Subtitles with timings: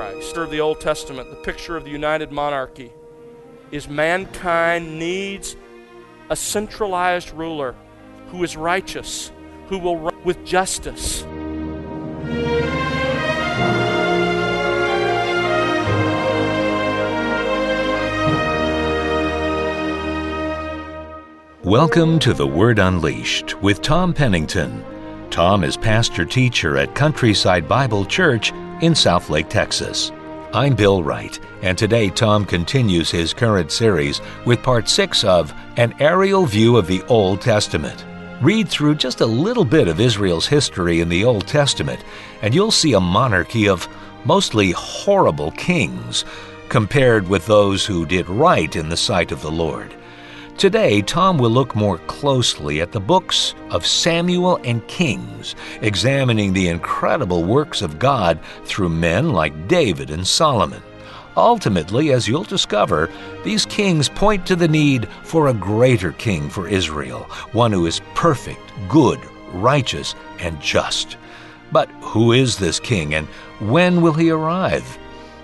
[0.00, 0.34] Christ.
[0.38, 2.90] Of the Old Testament, the picture of the united monarchy,
[3.70, 5.56] is mankind needs
[6.30, 7.74] a centralized ruler
[8.28, 9.30] who is righteous,
[9.66, 11.22] who will run with justice.
[21.62, 24.82] Welcome to The Word Unleashed with Tom Pennington.
[25.28, 30.10] Tom is pastor teacher at Countryside Bible Church in Southlake, Texas.
[30.54, 35.94] I'm Bill Wright, and today Tom continues his current series with part 6 of An
[36.00, 38.06] Aerial View of the Old Testament.
[38.40, 42.02] Read through just a little bit of Israel's history in the Old Testament,
[42.40, 43.86] and you'll see a monarchy of
[44.24, 46.24] mostly horrible kings
[46.70, 49.94] compared with those who did right in the sight of the Lord.
[50.60, 56.68] Today, Tom will look more closely at the books of Samuel and Kings, examining the
[56.68, 60.82] incredible works of God through men like David and Solomon.
[61.34, 63.08] Ultimately, as you'll discover,
[63.42, 67.20] these kings point to the need for a greater king for Israel,
[67.52, 69.18] one who is perfect, good,
[69.54, 71.16] righteous, and just.
[71.72, 73.26] But who is this king, and
[73.60, 74.98] when will he arrive?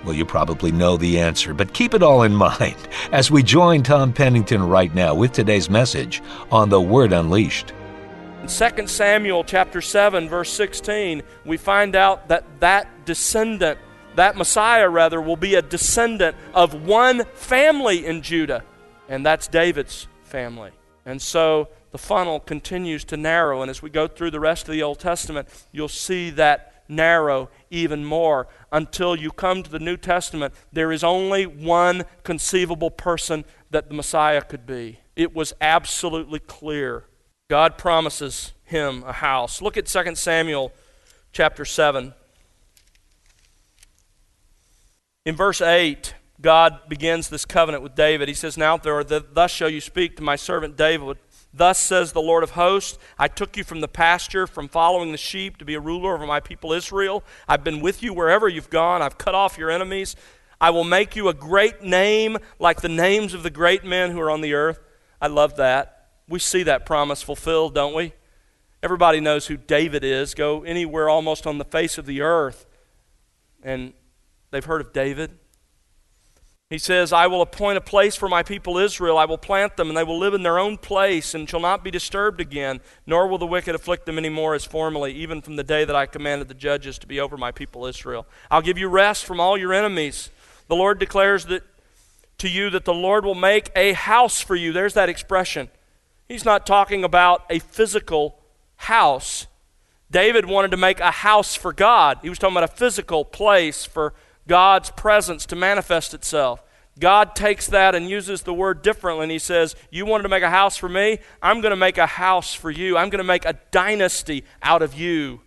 [0.07, 2.77] Well, you probably know the answer, but keep it all in mind
[3.11, 7.73] as we join Tom Pennington right now with today's message on the Word Unleashed.
[8.41, 13.81] In 2 Samuel chapter 7 verse 16, we find out that that descendant,
[14.15, 18.63] that Messiah rather, will be a descendant of one family in Judah,
[19.09, 20.71] and that's David's family.
[21.05, 24.73] And so the funnel continues to narrow, and as we go through the rest of
[24.73, 29.97] the Old Testament, you'll see that narrow even more until you come to the New
[29.97, 30.55] Testament.
[30.73, 35.01] There is only one conceivable person that the Messiah could be.
[35.15, 37.05] It was absolutely clear.
[37.49, 39.63] God promises him a house.
[39.63, 40.73] Look at 2 Samuel
[41.33, 42.13] chapter 7.
[45.25, 48.29] In verse 8, God begins this covenant with David.
[48.29, 51.19] He says, Now, therefore, thus shall you speak to my servant David
[51.57, 55.19] Thus says the Lord of hosts I took you from the pasture, from following the
[55.19, 57.25] sheep, to be a ruler over my people Israel.
[57.49, 59.01] I've been with you wherever you've gone.
[59.01, 60.17] I've cut off your enemies.
[60.61, 64.21] I will make you a great name like the names of the great men who
[64.21, 64.81] are on the earth.
[65.21, 66.09] I love that.
[66.29, 68.13] We see that promise fulfilled, don't we?
[68.83, 70.35] Everybody knows who David is.
[70.35, 72.67] Go anywhere almost on the face of the earth,
[73.63, 73.95] and
[74.51, 75.39] they've heard of David.
[76.69, 79.19] He says, I will appoint a place for my people Israel.
[79.19, 81.85] I will plant them, and they will live in their own place, and shall not
[81.85, 85.55] be disturbed again, nor will the wicked afflict them any more as formerly, even from
[85.55, 88.27] the day that I commanded the judges to be over my people Israel.
[88.51, 90.31] I'll give you rest from all your enemies.
[90.67, 91.63] The Lord declares that
[92.39, 94.73] to you that the Lord will make a house for you.
[94.73, 95.71] There's that expression.
[96.29, 98.41] He's not talking about a physical
[98.75, 99.47] house.
[100.11, 102.19] David wanted to make a house for God.
[102.23, 104.15] He was talking about a physical place for
[104.47, 106.63] God's presence to manifest itself.
[106.99, 110.43] God takes that and uses the word differently, and He says, You wanted to make
[110.43, 111.19] a house for me?
[111.43, 112.97] I'm going to make a house for you.
[112.97, 115.41] I'm going to make a dynasty out of you.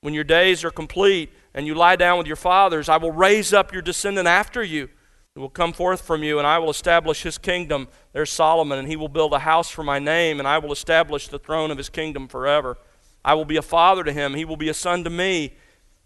[0.00, 3.52] When your days are complete and you lie down with your fathers, I will raise
[3.52, 4.88] up your descendant after you.
[5.36, 7.88] It will come forth from you, and I will establish his kingdom.
[8.12, 11.28] There's Solomon, and he will build a house for my name, and I will establish
[11.28, 12.78] the throne of his kingdom forever.
[13.24, 15.54] I will be a father to him, he will be a son to me.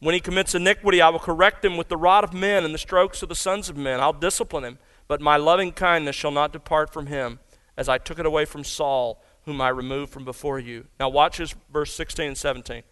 [0.01, 2.79] When he commits iniquity, I will correct him with the rod of men and the
[2.79, 4.01] strokes of the sons of men.
[4.01, 7.39] I'll discipline him, but my loving kindness shall not depart from him,
[7.77, 10.87] as I took it away from Saul, whom I removed from before you.
[10.99, 12.83] Now, watch this verse 16 and 17.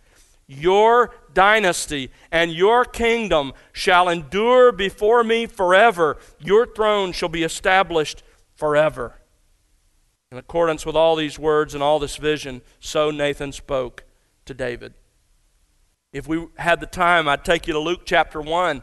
[0.46, 6.18] Your dynasty and your kingdom shall endure before me forever.
[6.38, 8.22] Your throne shall be established
[8.54, 9.14] forever.
[10.30, 14.04] In accordance with all these words and all this vision, so Nathan spoke
[14.44, 14.92] to David.
[16.12, 18.82] If we had the time, I'd take you to Luke chapter 1.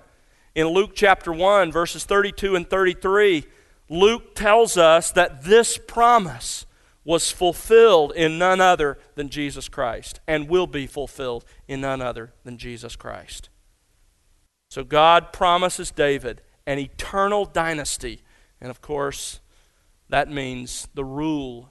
[0.54, 3.46] In Luke chapter 1, verses 32 and 33,
[3.90, 6.66] Luke tells us that this promise
[7.04, 12.34] was fulfilled in none other than Jesus Christ and will be fulfilled in none other
[12.44, 13.50] than Jesus Christ.
[14.70, 18.24] So God promises David an eternal dynasty.
[18.60, 19.40] And of course,
[20.10, 21.70] that means the rule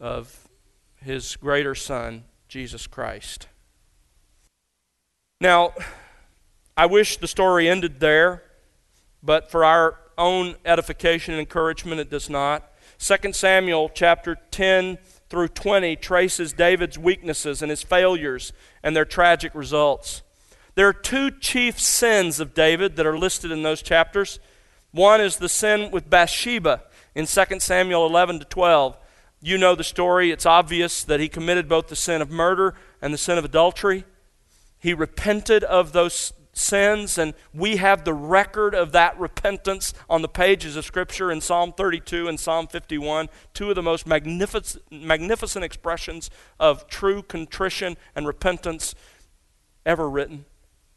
[0.00, 0.48] of
[0.96, 3.48] his greater son, Jesus Christ.
[5.42, 5.72] Now,
[6.76, 8.44] I wish the story ended there,
[9.24, 12.70] but for our own edification and encouragement, it does not.
[13.00, 14.98] 2 Samuel chapter 10
[15.28, 18.52] through 20 traces David's weaknesses and his failures
[18.84, 20.22] and their tragic results.
[20.76, 24.38] There are two chief sins of David that are listed in those chapters.
[24.92, 26.84] One is the sin with Bathsheba
[27.16, 28.96] in 2 Samuel 11 to 12.
[29.40, 30.30] You know the story.
[30.30, 34.04] It's obvious that he committed both the sin of murder and the sin of adultery.
[34.82, 40.28] He repented of those sins, and we have the record of that repentance on the
[40.28, 45.64] pages of Scripture in Psalm 32 and Psalm 51, two of the most magnificent, magnificent
[45.64, 48.96] expressions of true contrition and repentance
[49.86, 50.46] ever written.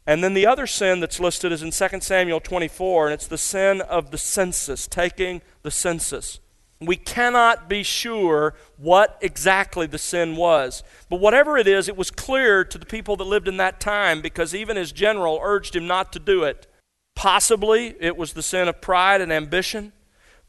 [0.04, 3.38] And then the other sin that's listed is in 2 Samuel 24, and it's the
[3.38, 6.40] sin of the census, taking the census.
[6.80, 10.82] We cannot be sure what exactly the sin was.
[11.08, 14.20] But whatever it is, it was clear to the people that lived in that time
[14.20, 16.66] because even his general urged him not to do it.
[17.14, 19.92] Possibly it was the sin of pride and ambition.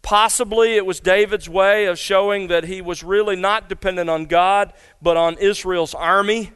[0.01, 4.73] Possibly it was David's way of showing that he was really not dependent on God,
[5.01, 6.51] but on Israel's army.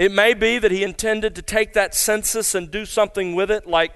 [0.00, 3.68] It may be that he intended to take that census and do something with it,
[3.68, 3.92] like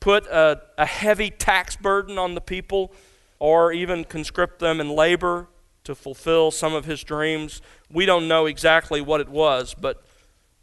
[0.00, 2.92] put a, a heavy tax burden on the people
[3.38, 5.48] or even conscript them in labor
[5.84, 7.60] to fulfill some of his dreams.
[7.90, 10.04] We don't know exactly what it was, but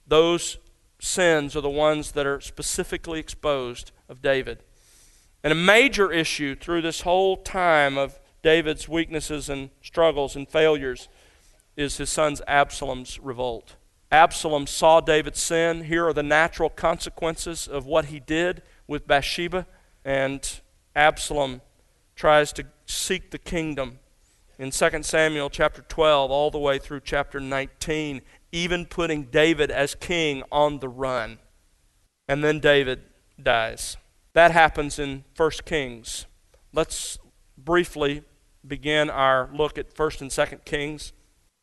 [0.08, 0.58] those
[1.00, 4.64] sins are the ones that are specifically exposed of David.
[5.44, 11.08] And a major issue through this whole time of David's weaknesses and struggles and failures
[11.76, 13.76] is his son's Absalom's revolt.
[14.12, 15.86] Absalom saw David's sin.
[15.86, 19.66] Here are the natural consequences of what he did with Bathsheba.
[20.04, 20.62] And
[20.96, 21.62] Absalom
[22.16, 24.00] tries to seek the kingdom
[24.62, 28.22] in 2 Samuel chapter 12 all the way through chapter 19,
[28.52, 31.40] even putting David as king on the run.
[32.28, 33.02] And then David
[33.42, 33.98] dies.
[34.34, 36.28] That happens in 1 Kings.
[36.74, 37.18] Let's
[37.58, 38.24] briefly
[38.66, 41.12] begin our look at 1st and 2nd Kings.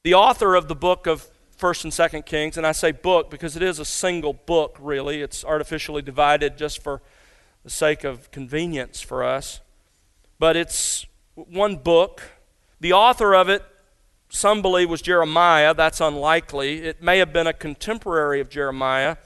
[0.02, 3.54] The author of the book of 1st and 2nd Kings, and I say book because
[3.54, 5.22] it is a single book, really.
[5.22, 7.00] It's artificially divided just for
[7.62, 9.60] the sake of convenience for us
[10.38, 12.22] but it's one book.
[12.80, 13.62] The author of it,
[14.28, 15.74] some believe, was Jeremiah.
[15.74, 16.82] That's unlikely.
[16.82, 19.16] It may have been a contemporary of Jeremiah.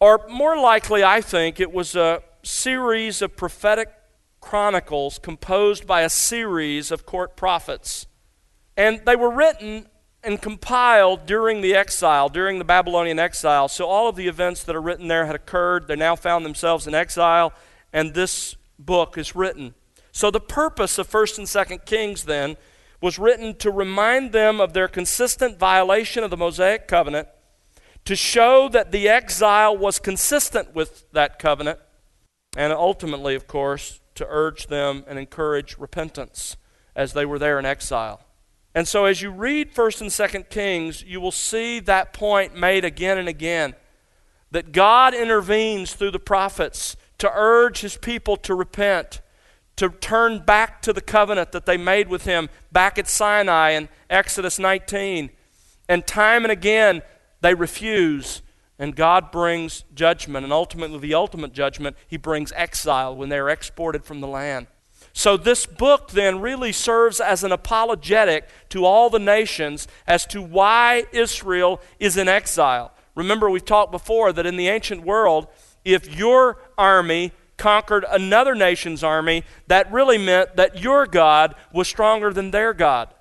[0.00, 3.92] Or more likely, I think, it was a series of prophetic
[4.40, 8.06] chronicles composed by a series of court prophets.
[8.76, 9.88] And they were written
[10.22, 13.68] and compiled during the exile, during the Babylonian exile.
[13.68, 15.88] So all of the events that are written there had occurred.
[15.88, 17.52] They now found themselves in exile,
[17.92, 19.74] and this book is written.
[20.18, 22.56] So the purpose of 1st and 2nd Kings then
[23.00, 27.28] was written to remind them of their consistent violation of the Mosaic covenant,
[28.04, 31.78] to show that the exile was consistent with that covenant,
[32.56, 36.56] and ultimately, of course, to urge them and encourage repentance
[36.96, 38.20] as they were there in exile.
[38.74, 42.84] And so as you read 1st and 2nd Kings, you will see that point made
[42.84, 43.76] again and again
[44.50, 49.20] that God intervenes through the prophets to urge his people to repent
[49.78, 53.88] to turn back to the covenant that they made with him back at Sinai in
[54.10, 55.30] Exodus 19.
[55.88, 57.02] And time and again,
[57.40, 58.42] they refuse.
[58.78, 60.44] And God brings judgment.
[60.44, 64.66] And ultimately, the ultimate judgment, He brings exile when they are exported from the land.
[65.12, 70.42] So, this book then really serves as an apologetic to all the nations as to
[70.42, 72.92] why Israel is in exile.
[73.16, 75.48] Remember, we've talked before that in the ancient world,
[75.84, 82.32] if your army conquered another nation's army, that really meant that your God was stronger
[82.32, 83.12] than their God.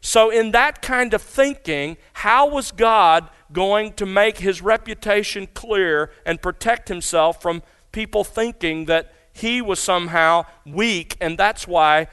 [0.00, 6.10] So, in that kind of thinking, how was God going to make his reputation clear
[6.24, 7.62] and protect himself from
[7.92, 12.06] people thinking that he was somehow weak and that's why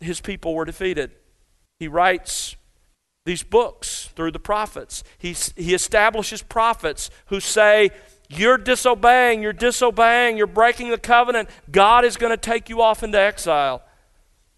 [0.00, 1.12] his people were defeated?
[1.78, 2.56] He writes
[3.24, 5.04] these books through the prophets.
[5.18, 7.90] He, he establishes prophets who say,
[8.28, 11.48] you're disobeying, you're disobeying, you're breaking the covenant.
[11.70, 13.82] God is going to take you off into exile.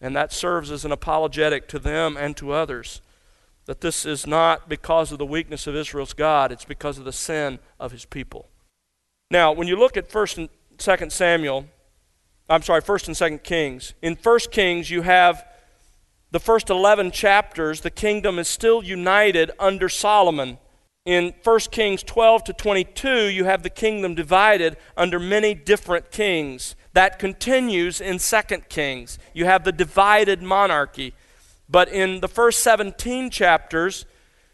[0.00, 3.00] And that serves as an apologetic to them and to others
[3.71, 7.12] that this is not because of the weakness of Israel's God, it's because of the
[7.12, 8.49] sin of his people.
[9.31, 10.49] Now, when you look at 1st and
[10.79, 11.67] 2nd Samuel,
[12.49, 15.47] I'm sorry, 1st and 2nd Kings, in 1st Kings you have
[16.33, 20.59] the first 11 chapters, the kingdom is still united under Solomon.
[21.11, 26.76] In 1 Kings 12 to 22, you have the kingdom divided under many different kings.
[26.93, 29.19] That continues in 2 Kings.
[29.35, 31.14] You have the divided monarchy.
[31.69, 34.07] But in the first 17 chapters,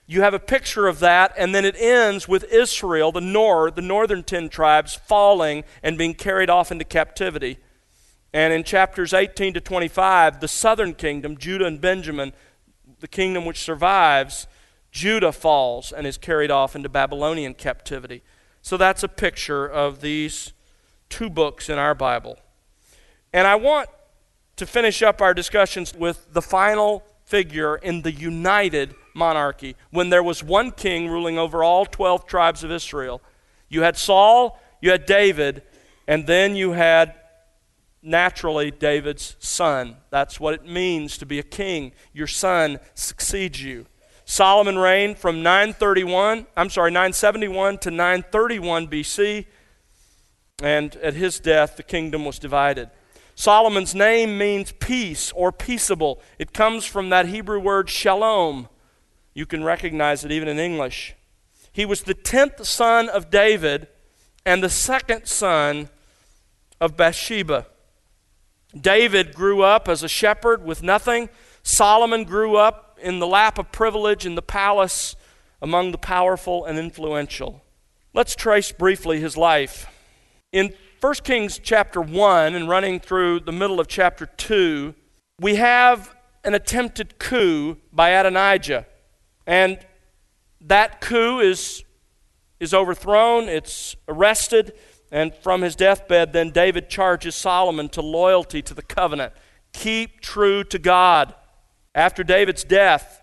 [0.07, 3.83] you have a picture of that, and then it ends with Israel, the north, the
[3.83, 7.59] northern ten tribes, falling and being carried off into captivity.
[8.33, 12.33] And in chapters 18 to 25, the southern kingdom, Judah and Benjamin,
[13.01, 14.47] the kingdom which survives,
[14.97, 18.23] Judah falls and is carried off into Babylonian captivity.
[18.63, 20.53] So that's a picture of these
[21.09, 22.39] two books in our Bible.
[23.33, 23.91] And I want
[24.57, 30.23] to finish up our discussions with the final figure in the united monarchy when there
[30.23, 33.21] was one king ruling over all 12 tribes of Israel.
[33.69, 35.63] You had Saul you had David,
[36.07, 37.15] and then you had
[38.03, 39.97] naturally David's son.
[40.11, 41.93] That's what it means to be a king.
[42.13, 43.87] Your son succeeds you.
[44.29, 49.47] Solomon reigned from 931, I'm sorry, 971 to 931 BC,
[50.61, 52.91] and at his death the kingdom was divided.
[53.37, 56.21] Solomon's name means peace or peaceable.
[56.41, 58.69] It comes from that Hebrew word shalom.
[59.33, 61.15] You can recognize it even in English.
[61.73, 63.87] He was the tenth son of David
[64.45, 65.89] and the second son
[66.81, 67.67] of Bathsheba.
[68.79, 71.29] David grew up as a shepherd with nothing.
[71.63, 72.57] Solomon grew
[73.01, 75.17] in the lap of privilege in the palace
[75.63, 77.63] among the powerful and influential.
[78.15, 79.87] Let's trace briefly his life.
[80.53, 84.95] In 1 Kings chapter 1 and running through the middle of chapter 2,
[85.41, 88.87] we have an attempted coup by Adonijah.
[89.47, 89.79] And
[90.61, 91.85] that coup is,
[92.59, 94.73] is overthrown, it's arrested,
[95.11, 99.33] and from his deathbed, then David charges Solomon to loyalty to the covenant.
[99.73, 101.35] Keep true to God.
[101.97, 103.23] After David's death,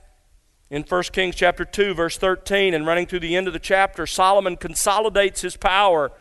[0.71, 4.07] in 1 Kings chapter 2, verse 13, and running through the end of the chapter,
[4.07, 6.11] Solomon consolidates his power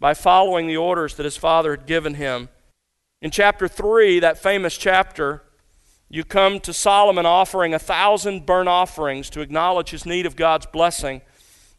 [0.00, 2.48] by following the orders that his father had given him.
[3.20, 5.42] In chapter 3, that famous chapter,
[6.08, 10.64] you come to Solomon offering a thousand burnt offerings to acknowledge his need of God's
[10.64, 11.20] blessing.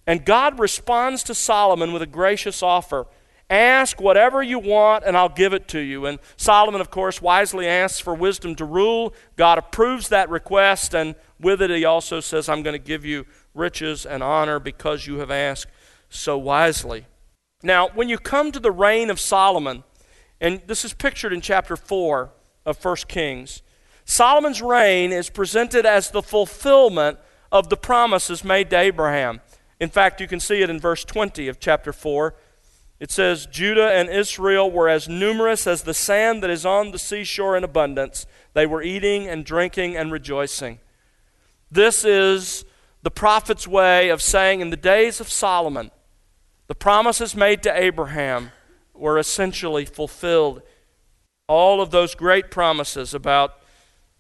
[0.05, 3.07] And God responds to Solomon with a gracious offer
[3.49, 6.05] Ask whatever you want, and I'll give it to you.
[6.05, 9.13] And Solomon, of course, wisely asks for wisdom to rule.
[9.37, 13.25] God approves that request, and with it, he also says, I'm going to give you
[13.53, 15.67] riches and honor because you have asked
[16.09, 17.05] so wisely.
[17.63, 19.83] Now, when you come to the reign of Solomon,
[20.41, 22.31] and this is pictured in chapter 4
[22.65, 23.61] of 1 Kings,
[24.03, 27.17] Solomon's reign is presented as the fulfillment
[27.51, 29.41] of the promises made to Abraham.
[29.79, 32.35] In fact, you can see it in verse 20 of chapter 4.
[32.99, 36.99] It says, Judah and Israel were as numerous as the sand that is on the
[36.99, 38.25] seashore in abundance.
[38.53, 40.79] They were eating and drinking and rejoicing.
[41.69, 42.65] This is
[43.03, 45.91] the prophet's way of saying, in the days of Solomon,
[46.67, 48.51] the promises made to Abraham
[48.95, 50.63] were essentially fulfilled.
[51.47, 53.59] All of those great promises about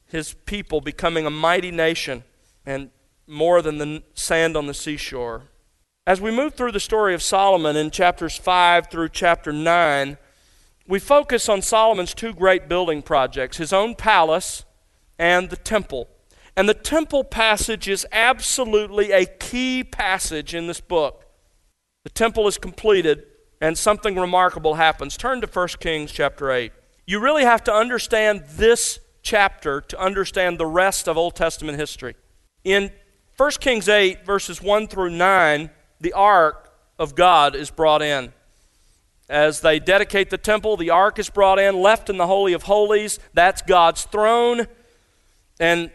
[0.05, 2.23] his people becoming a mighty nation
[2.65, 2.91] and
[3.25, 5.43] more than the sand on the seashore.
[6.07, 10.17] As we move through the story of Solomon in chapters 5 through chapter 9,
[10.87, 14.63] we focus on Solomon's two great building projects his own palace
[15.19, 16.07] and the temple.
[16.55, 21.25] And the temple passage is absolutely a key passage in this book.
[22.05, 23.25] The temple is completed,
[23.59, 25.17] and something remarkable happens.
[25.17, 26.71] Turn to 1 Kings chapter 8.
[27.05, 32.15] You really have to understand this chapter to understand the rest of Old Testament history.
[32.63, 32.93] In
[33.35, 38.33] 1 Kings 8, verses 1 through 9, the ark of God is brought in.
[39.29, 42.63] As they dedicate the temple, the ark is brought in, left in the Holy of
[42.63, 43.19] Holies.
[43.33, 44.67] That's God's throne.
[45.59, 45.91] And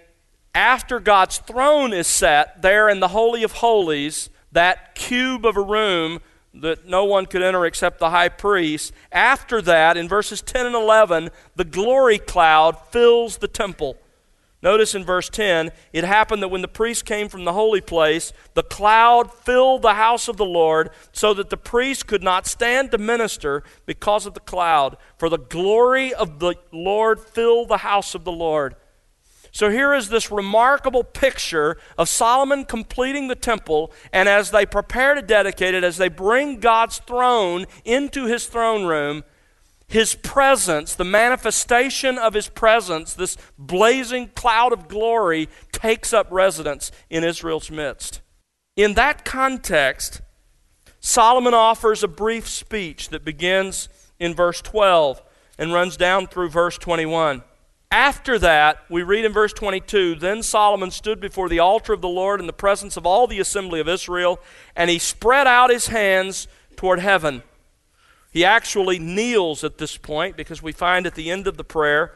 [0.55, 5.63] after God's throne is set there in the Holy of Holies, that cube of a
[5.63, 6.21] room
[6.55, 10.75] that no one could enter except the high priest, after that, in verses 10 and
[10.75, 13.97] 11, the glory cloud fills the temple.
[14.63, 18.33] Notice in verse 10, it happened that when the priest came from the holy place,
[18.55, 22.93] the cloud filled the house of the Lord, so that the priest could not stand
[22.93, 24.97] to minister because of the cloud.
[25.19, 28.77] For the glory of the Lord filled the house of the Lord.
[29.51, 35.15] So here is this remarkable picture of Solomon completing the temple, and as they prepare
[35.15, 39.25] to dedicate it, as they bring God's throne into his throne room,
[39.93, 46.91] his presence, the manifestation of his presence, this blazing cloud of glory, takes up residence
[47.11, 48.23] in Israel's midst.
[48.75, 50.23] In that context,
[50.99, 55.23] Solomon offers a brief speech that begins in verse 12
[55.59, 57.43] and runs down through verse 21.
[57.91, 62.09] After that, we read in verse 22 Then Solomon stood before the altar of the
[62.09, 64.41] Lord in the presence of all the assembly of Israel,
[64.75, 67.43] and he spread out his hands toward heaven.
[68.33, 72.15] He actually kneels at this point because we find at the end of the prayer,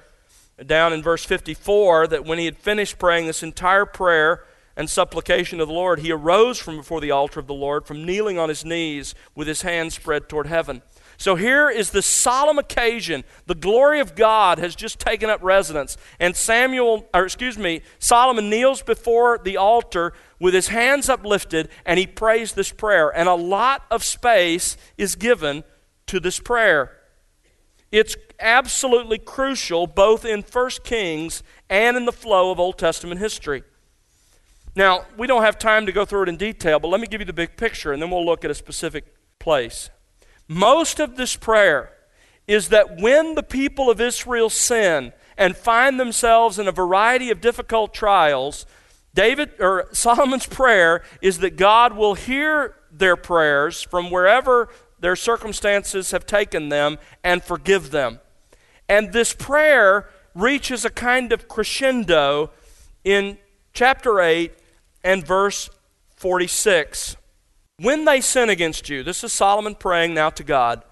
[0.65, 4.45] down in verse 54, that when he had finished praying this entire prayer
[4.77, 8.07] and supplication of the Lord, he arose from before the altar of the Lord, from
[8.07, 10.81] kneeling on his knees with his hands spread toward heaven.
[11.19, 13.25] So here is the solemn occasion.
[13.47, 15.97] The glory of God has just taken up residence.
[16.21, 21.99] And Samuel, or excuse me, Solomon kneels before the altar with his hands uplifted and
[21.99, 23.09] he prays this prayer.
[23.09, 25.65] And a lot of space is given
[26.07, 26.93] to this prayer.
[27.93, 33.63] It's absolutely crucial both in 1 Kings and in the flow of Old Testament history.
[34.75, 37.21] Now, we don't have time to go through it in detail, but let me give
[37.21, 39.91] you the big picture and then we'll look at a specific place.
[40.49, 41.93] Most of this prayer
[42.47, 47.41] is that when the people of Israel sin and find themselves in a variety of
[47.41, 48.67] difficult trials,
[49.15, 56.11] David or Solomon's prayer is that God will hear their prayers from wherever their circumstances
[56.11, 58.21] have taken them and forgive them.
[58.89, 62.51] And this prayer reaches a kind of crescendo
[63.05, 63.39] in
[63.73, 64.53] chapter 8
[65.03, 65.71] and verse
[66.17, 67.17] 46.
[67.79, 70.83] When they sin against you, this is Solomon praying now to God.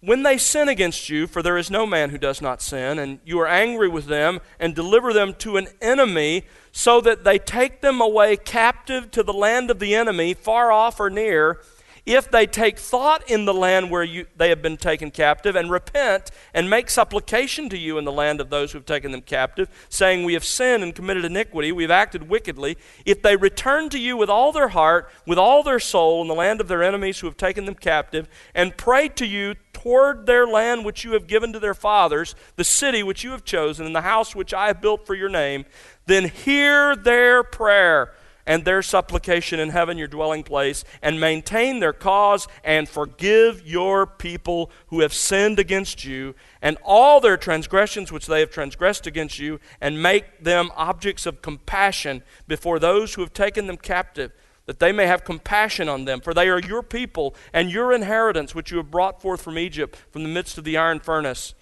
[0.00, 3.18] When they sin against you, for there is no man who does not sin, and
[3.24, 7.80] you are angry with them and deliver them to an enemy, so that they take
[7.80, 11.60] them away captive to the land of the enemy, far off or near,
[12.08, 15.70] if they take thought in the land where you, they have been taken captive and
[15.70, 19.20] repent and make supplication to you in the land of those who have taken them
[19.20, 23.90] captive, saying, We have sinned and committed iniquity, we have acted wickedly, if they return
[23.90, 26.82] to you with all their heart, with all their soul, in the land of their
[26.82, 31.12] enemies who have taken them captive, and pray to you toward their land which you
[31.12, 34.54] have given to their fathers, the city which you have chosen, and the house which
[34.54, 35.66] I have built for your name,
[36.06, 38.14] then hear their prayer
[38.48, 44.06] and their supplication in heaven, your dwelling place, and maintain their cause and forgive your
[44.06, 49.38] people who have sinned against you, and all their transgressions which they have transgressed against
[49.38, 54.32] you, and make them objects of compassion before those who have taken them captive
[54.64, 58.54] that they may have compassion on them, for they are your people and your inheritance,
[58.54, 61.54] which you have brought forth from Egypt, from the midst of the iron furnace.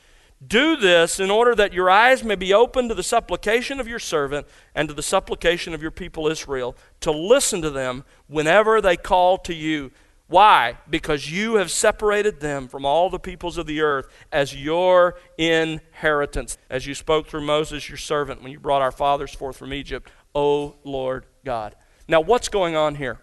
[0.45, 3.99] Do this in order that your eyes may be open to the supplication of your
[3.99, 8.97] servant and to the supplication of your people Israel, to listen to them whenever they
[8.97, 9.93] call to you.
[10.29, 10.77] Why?
[10.91, 16.59] Because you have separated them from all the peoples of the earth as your inheritance,
[16.69, 20.11] as you spoke through Moses, your servant, when you brought our fathers forth from Egypt,
[20.35, 21.77] O Lord God.
[22.09, 23.21] Now, what's going on here?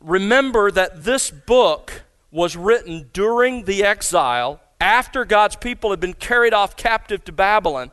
[0.00, 6.52] Remember that this book was written during the exile after God's people had been carried
[6.52, 7.90] off captive to Babylon,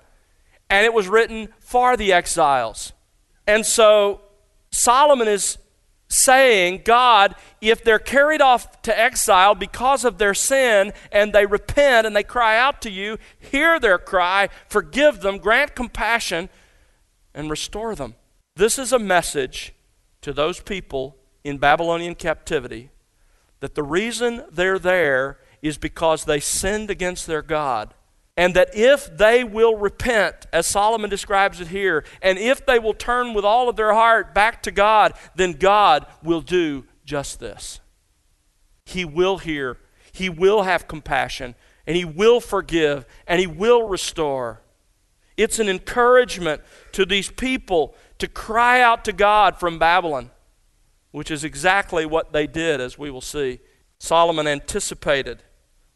[0.69, 2.93] and it was written for the exiles.
[3.47, 4.21] And so
[4.71, 5.57] Solomon is
[6.07, 12.05] saying, God, if they're carried off to exile because of their sin and they repent
[12.05, 16.49] and they cry out to you, hear their cry, forgive them, grant compassion,
[17.33, 18.15] and restore them.
[18.55, 19.73] This is a message
[20.21, 22.89] to those people in Babylonian captivity
[23.61, 27.93] that the reason they're there is because they sinned against their God.
[28.37, 32.93] And that if they will repent, as Solomon describes it here, and if they will
[32.93, 37.81] turn with all of their heart back to God, then God will do just this.
[38.85, 39.77] He will hear,
[40.11, 44.61] He will have compassion, and He will forgive, and He will restore.
[45.35, 46.61] It's an encouragement
[46.93, 50.31] to these people to cry out to God from Babylon,
[51.11, 53.59] which is exactly what they did, as we will see.
[53.99, 55.43] Solomon anticipated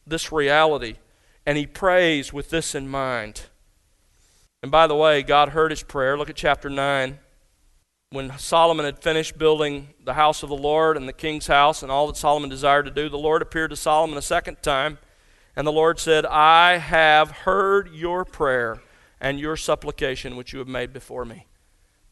[0.08, 0.96] this reality,
[1.46, 3.44] and he prays with this in mind.
[4.62, 6.18] And by the way, God heard his prayer.
[6.18, 7.20] Look at chapter 9.
[8.12, 11.92] When Solomon had finished building the house of the Lord and the king's house and
[11.92, 15.00] all that Solomon desired to do, the Lord appeared to Solomon a second time,
[15.56, 18.82] and the Lord said, I have heard your prayer
[19.20, 21.48] and your supplication which you have made before me.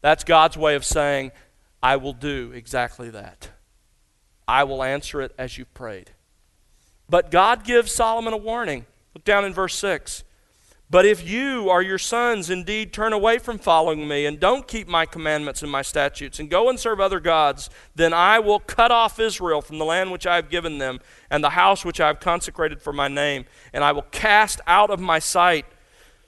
[0.00, 1.32] That's God's way of saying,
[1.82, 3.50] I will do exactly that.
[4.46, 6.10] I will answer it as you've prayed.
[7.08, 8.86] But God gives Solomon a warning.
[9.14, 10.24] Look down in verse 6.
[10.90, 14.86] But if you or your sons indeed turn away from following me and don't keep
[14.86, 18.92] my commandments and my statutes and go and serve other gods, then I will cut
[18.92, 22.08] off Israel from the land which I have given them and the house which I
[22.08, 25.66] have consecrated for my name, and I will cast out of my sight.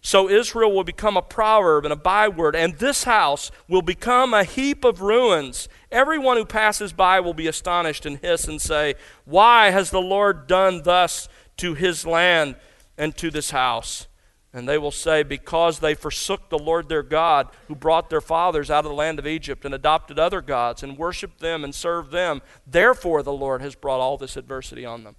[0.07, 4.45] So Israel will become a proverb and a byword, and this house will become a
[4.45, 9.71] heap of ruins, Everyone who passes by will be astonished and hiss and say, Why
[9.71, 12.55] has the Lord done thus to his land
[12.97, 14.07] and to this house?
[14.53, 18.71] And they will say, Because they forsook the Lord their God, who brought their fathers
[18.71, 22.13] out of the land of Egypt, and adopted other gods, and worshiped them and served
[22.13, 22.43] them.
[22.65, 25.17] Therefore, the Lord has brought all this adversity on them.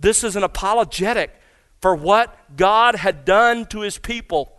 [0.00, 1.38] This is an apologetic
[1.80, 4.58] for what God had done to his people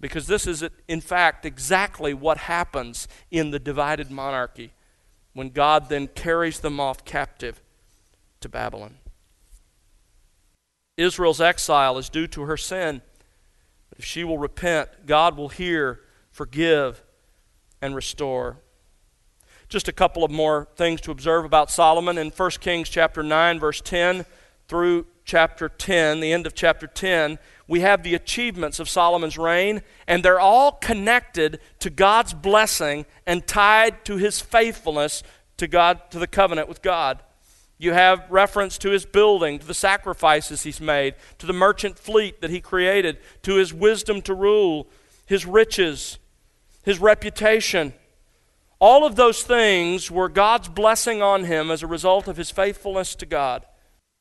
[0.00, 4.72] because this is, in fact, exactly what happens in the divided monarchy
[5.32, 7.62] when God then carries them off captive
[8.40, 8.96] to Babylon.
[10.96, 13.02] Israel's exile is due to her sin.
[13.88, 17.02] But if she will repent, God will hear, forgive,
[17.80, 18.58] and restore.
[19.68, 23.58] Just a couple of more things to observe about Solomon in 1 Kings chapter 9
[23.58, 24.24] verse 10
[24.68, 29.82] through chapter 10, the end of chapter 10, we have the achievements of Solomon's reign,
[30.06, 35.22] and they're all connected to God's blessing and tied to his faithfulness
[35.56, 37.22] to God, to the covenant with God.
[37.78, 42.40] You have reference to his building, to the sacrifices he's made, to the merchant fleet
[42.40, 44.88] that he created, to his wisdom to rule,
[45.26, 46.18] his riches,
[46.82, 47.94] his reputation.
[48.78, 53.14] All of those things were God's blessing on him as a result of his faithfulness
[53.16, 53.64] to God,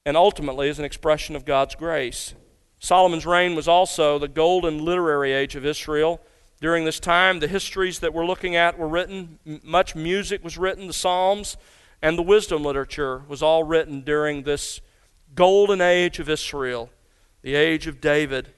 [0.05, 2.33] and ultimately is an expression of God's grace.
[2.79, 6.19] Solomon's reign was also the golden literary age of Israel.
[6.59, 10.87] During this time, the histories that we're looking at were written, much music was written,
[10.87, 11.57] the Psalms
[12.01, 14.81] and the wisdom literature was all written during this
[15.33, 16.89] golden age of Israel,
[17.41, 18.49] the age of David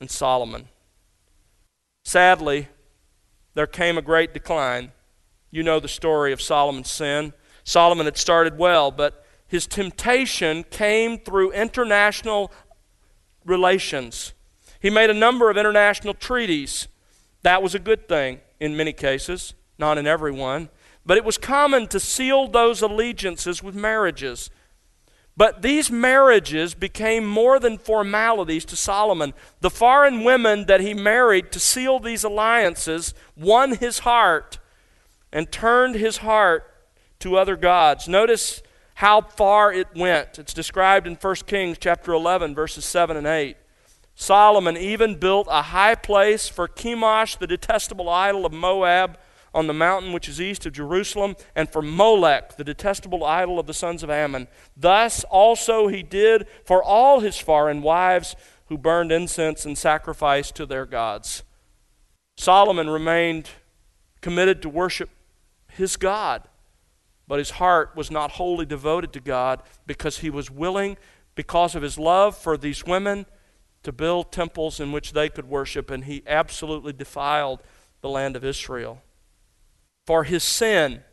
[0.00, 0.68] and Solomon.
[2.04, 2.68] Sadly,
[3.54, 4.92] there came a great decline.
[5.50, 7.32] You know the story of Solomon's sin.
[7.64, 9.21] Solomon had started well, but
[9.52, 12.50] his temptation came through international
[13.44, 14.32] relations.
[14.80, 16.88] He made a number of international treaties.
[17.42, 20.70] That was a good thing in many cases, not in every one.
[21.04, 24.48] But it was common to seal those allegiances with marriages.
[25.36, 29.34] But these marriages became more than formalities to Solomon.
[29.60, 34.58] The foreign women that he married to seal these alliances won his heart
[35.30, 36.64] and turned his heart
[37.18, 38.08] to other gods.
[38.08, 38.62] Notice
[38.94, 40.38] how far it went.
[40.38, 43.56] It's described in 1 Kings chapter 11 verses 7 and 8.
[44.14, 49.18] Solomon even built a high place for Chemosh, the detestable idol of Moab,
[49.54, 53.66] on the mountain which is east of Jerusalem, and for Molech, the detestable idol of
[53.66, 54.48] the sons of Ammon.
[54.76, 58.34] Thus also he did for all his foreign wives
[58.66, 61.42] who burned incense and sacrificed to their gods.
[62.36, 63.50] Solomon remained
[64.20, 65.10] committed to worship
[65.68, 66.42] his God,
[67.32, 70.98] but his heart was not wholly devoted to God because he was willing,
[71.34, 73.24] because of his love for these women,
[73.84, 77.62] to build temples in which they could worship, and he absolutely defiled
[78.02, 79.00] the land of Israel.
[80.06, 81.04] For his sin,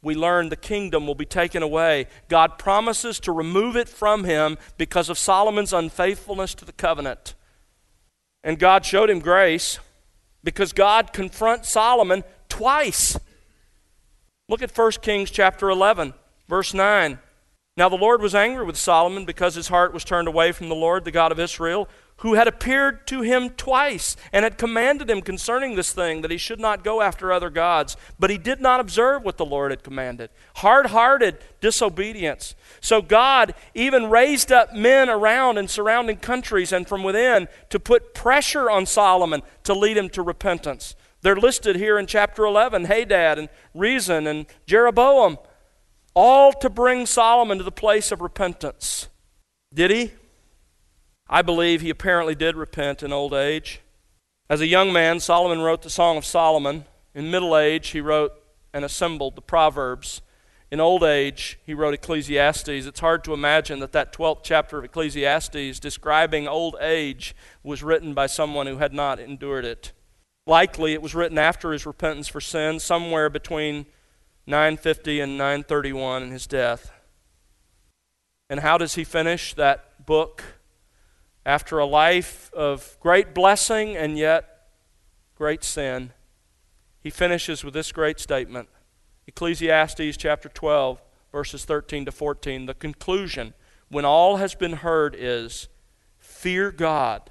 [0.00, 2.06] we learn the kingdom will be taken away.
[2.30, 7.34] God promises to remove it from him because of Solomon's unfaithfulness to the covenant.
[8.42, 9.78] And God showed him grace
[10.42, 13.18] because God confronts Solomon twice.
[14.48, 16.14] Look at 1 Kings chapter 11,
[16.48, 17.18] verse 9.
[17.76, 20.74] Now the Lord was angry with Solomon because his heart was turned away from the
[20.76, 25.20] Lord, the God of Israel, who had appeared to him twice and had commanded him
[25.20, 27.96] concerning this thing that he should not go after other gods.
[28.20, 30.30] But he did not observe what the Lord had commanded.
[30.54, 32.54] Hard hearted disobedience.
[32.80, 38.14] So God even raised up men around in surrounding countries and from within to put
[38.14, 40.94] pressure on Solomon to lead him to repentance.
[41.26, 45.38] They're listed here in chapter 11 Hadad and Rezon and Jeroboam,
[46.14, 49.08] all to bring Solomon to the place of repentance.
[49.74, 50.12] Did he?
[51.28, 53.80] I believe he apparently did repent in old age.
[54.48, 56.84] As a young man, Solomon wrote the Song of Solomon.
[57.12, 58.32] In middle age, he wrote
[58.72, 60.22] and assembled the Proverbs.
[60.70, 62.68] In old age, he wrote Ecclesiastes.
[62.86, 67.34] It's hard to imagine that that 12th chapter of Ecclesiastes describing old age
[67.64, 69.90] was written by someone who had not endured it.
[70.46, 73.86] Likely, it was written after his repentance for sin, somewhere between
[74.46, 76.92] 950 and 931 and his death.
[78.48, 80.42] And how does he finish that book?
[81.46, 84.66] after a life of great blessing and yet
[85.36, 86.12] great sin,
[87.00, 88.68] he finishes with this great statement
[89.28, 91.00] Ecclesiastes chapter 12,
[91.32, 92.66] verses 13 to 14.
[92.66, 93.54] The conclusion,
[93.88, 95.68] when all has been heard, is
[96.18, 97.30] fear God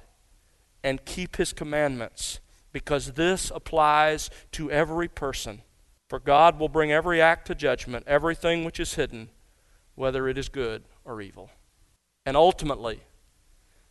[0.82, 2.40] and keep his commandments,
[2.76, 5.62] because this applies to every person.
[6.10, 9.30] For God will bring every act to judgment, everything which is hidden,
[9.94, 11.48] whether it is good or evil.
[12.26, 13.00] And ultimately,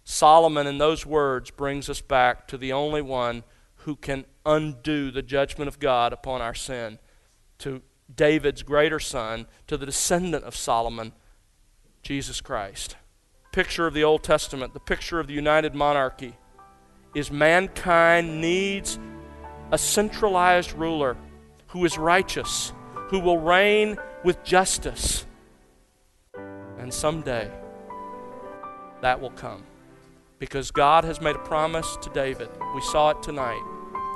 [0.04, 3.44] Solomon, in those words, brings us back to the only one
[3.78, 7.00] who can undo the judgment of God upon our sin,
[7.58, 7.82] to
[8.16, 11.12] David's greater son, to the descendant of Solomon,
[12.04, 12.98] Jesus Christ.
[13.52, 16.36] Picture of the Old Testament, the picture of the united monarchy,
[17.16, 19.00] is mankind needs
[19.72, 21.18] a centralized ruler
[21.68, 22.74] who is righteous,
[23.10, 25.26] who will reign with justice.
[26.78, 27.50] And someday
[29.02, 29.64] that will come
[30.40, 32.50] because God has made a promise to David.
[32.74, 33.64] We saw it tonight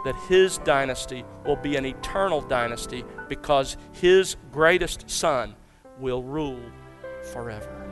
[0.05, 5.55] that his dynasty will be an eternal dynasty because his greatest son
[5.99, 6.61] will rule
[7.33, 7.88] forever.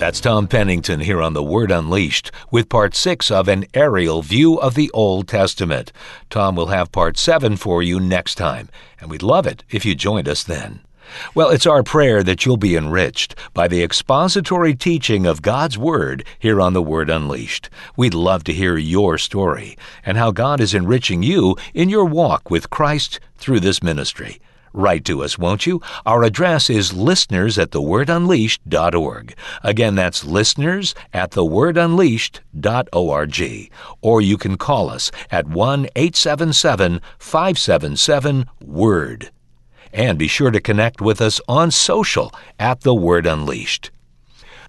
[0.00, 4.58] That's Tom Pennington here on The Word Unleashed with part six of an aerial view
[4.58, 5.92] of the Old Testament.
[6.30, 9.94] Tom will have part seven for you next time, and we'd love it if you
[9.94, 10.80] joined us then.
[11.34, 16.24] Well, it's our prayer that you'll be enriched by the expository teaching of God's Word
[16.38, 17.68] here on The Word Unleashed.
[17.94, 22.50] We'd love to hear your story and how God is enriching you in your walk
[22.50, 24.40] with Christ through this ministry.
[24.72, 25.82] Write to us, won't you?
[26.06, 29.34] Our address is listeners at thewordunleashed.org.
[29.62, 33.70] Again, that's listeners at thewordunleashed.org.
[34.00, 39.30] Or you can call us at 1 877 577 WORD.
[39.92, 43.90] And be sure to connect with us on social at The Word Unleashed.